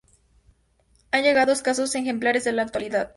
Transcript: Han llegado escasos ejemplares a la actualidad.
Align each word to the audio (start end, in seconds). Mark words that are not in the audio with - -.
Han 1.11 1.21
llegado 1.21 1.51
escasos 1.53 1.93
ejemplares 1.93 2.47
a 2.47 2.51
la 2.53 2.63
actualidad. 2.63 3.09